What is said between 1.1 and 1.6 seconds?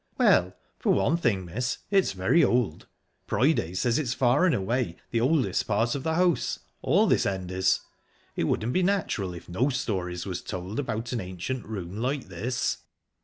thing,